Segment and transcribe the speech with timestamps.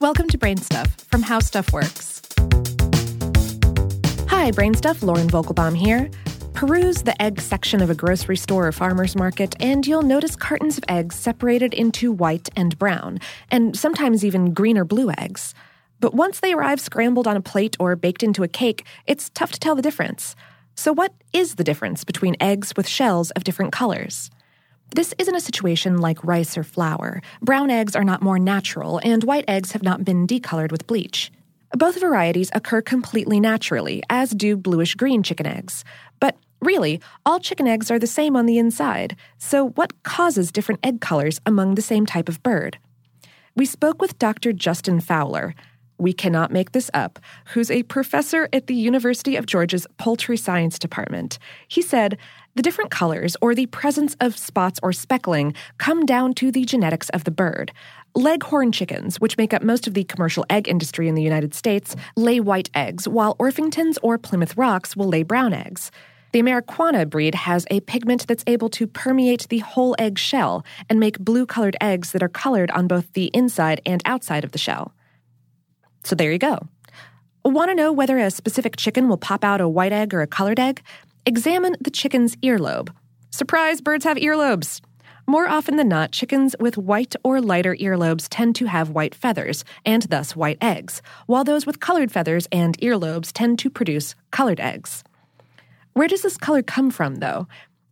[0.00, 2.22] Welcome to BrainStuff from How Stuff Works.
[4.30, 6.10] Hi, BrainStuff, Lauren Vogelbaum here.
[6.54, 10.78] Peruse the egg section of a grocery store or farmer's market, and you'll notice cartons
[10.78, 13.18] of eggs separated into white and brown,
[13.50, 15.52] and sometimes even green or blue eggs.
[16.00, 19.52] But once they arrive scrambled on a plate or baked into a cake, it's tough
[19.52, 20.34] to tell the difference.
[20.76, 24.30] So, what is the difference between eggs with shells of different colors?
[24.94, 27.22] This isn't a situation like rice or flour.
[27.40, 31.30] Brown eggs are not more natural, and white eggs have not been decolored with bleach.
[31.76, 35.84] Both varieties occur completely naturally, as do bluish green chicken eggs.
[36.18, 40.84] But really, all chicken eggs are the same on the inside, so what causes different
[40.84, 42.78] egg colors among the same type of bird?
[43.54, 44.52] We spoke with Dr.
[44.52, 45.54] Justin Fowler,
[46.00, 47.18] we cannot make this up,
[47.52, 51.38] who's a professor at the University of Georgia's Poultry Science Department.
[51.68, 52.18] He said,
[52.56, 57.08] the different colors or the presence of spots or speckling come down to the genetics
[57.10, 57.70] of the bird.
[58.16, 61.94] Leghorn chickens, which make up most of the commercial egg industry in the United States,
[62.16, 65.92] lay white eggs, while Orpingtons or Plymouth Rocks will lay brown eggs.
[66.32, 70.98] The Ameraucana breed has a pigment that's able to permeate the whole egg shell and
[70.98, 74.58] make blue colored eggs that are colored on both the inside and outside of the
[74.58, 74.92] shell.
[76.04, 76.66] So there you go.
[77.44, 80.26] Want to know whether a specific chicken will pop out a white egg or a
[80.26, 80.82] colored egg?
[81.24, 82.90] Examine the chicken's earlobe.
[83.30, 84.80] Surprise, birds have earlobes!
[85.26, 89.64] More often than not, chickens with white or lighter earlobes tend to have white feathers,
[89.86, 94.58] and thus white eggs, while those with colored feathers and earlobes tend to produce colored
[94.58, 95.04] eggs.
[95.92, 97.46] Where does this color come from, though?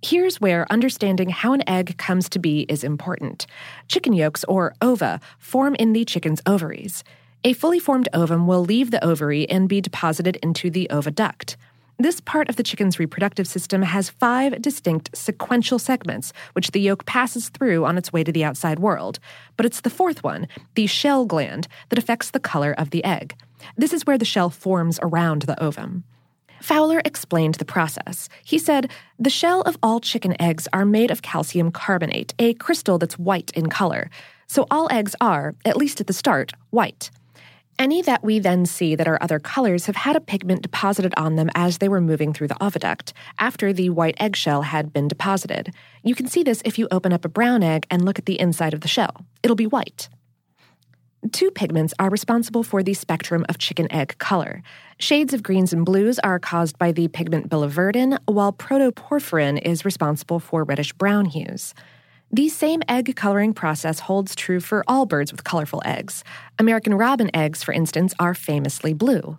[0.00, 3.46] Here's where understanding how an egg comes to be is important.
[3.88, 7.02] Chicken yolks, or ova, form in the chicken's ovaries.
[7.46, 11.56] A fully formed ovum will leave the ovary and be deposited into the oviduct.
[11.98, 17.04] This part of the chicken's reproductive system has five distinct sequential segments, which the yolk
[17.04, 19.18] passes through on its way to the outside world.
[19.58, 23.34] But it's the fourth one, the shell gland, that affects the color of the egg.
[23.76, 26.04] This is where the shell forms around the ovum.
[26.62, 28.30] Fowler explained the process.
[28.42, 32.96] He said, The shell of all chicken eggs are made of calcium carbonate, a crystal
[32.96, 34.08] that's white in color.
[34.46, 37.10] So all eggs are, at least at the start, white.
[37.76, 41.34] Any that we then see that are other colors have had a pigment deposited on
[41.34, 45.74] them as they were moving through the oviduct, after the white eggshell had been deposited.
[46.04, 48.38] You can see this if you open up a brown egg and look at the
[48.38, 49.26] inside of the shell.
[49.42, 50.08] It'll be white.
[51.32, 54.62] Two pigments are responsible for the spectrum of chicken egg color.
[54.98, 60.38] Shades of greens and blues are caused by the pigment biliverdin, while protoporphyrin is responsible
[60.38, 61.74] for reddish brown hues.
[62.34, 66.24] The same egg coloring process holds true for all birds with colorful eggs.
[66.58, 69.38] American robin eggs, for instance, are famously blue.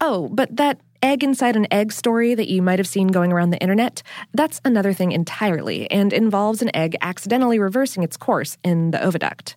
[0.00, 3.50] Oh, but that egg inside an egg story that you might have seen going around
[3.50, 4.00] the internet,
[4.32, 9.56] that's another thing entirely and involves an egg accidentally reversing its course in the oviduct.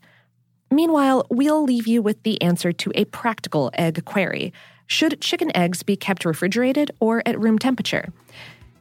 [0.71, 4.51] Meanwhile, we'll leave you with the answer to a practical egg query.
[4.87, 8.11] Should chicken eggs be kept refrigerated or at room temperature?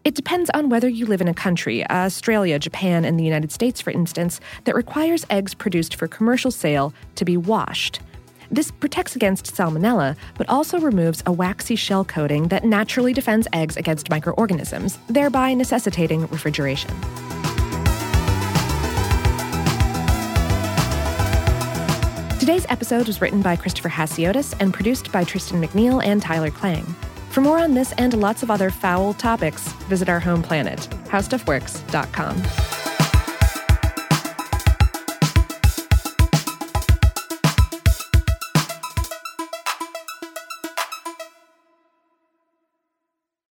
[0.07, 3.81] It depends on whether you live in a country, Australia, Japan, and the United States,
[3.81, 7.99] for instance, that requires eggs produced for commercial sale to be washed.
[8.49, 13.77] This protects against salmonella, but also removes a waxy shell coating that naturally defends eggs
[13.77, 16.95] against microorganisms, thereby necessitating refrigeration.
[22.39, 26.95] Today's episode was written by Christopher Hasiotis and produced by Tristan McNeil and Tyler Klang.
[27.37, 32.76] For more on this and lots of other foul topics, visit our home planet, howstuffworks.com.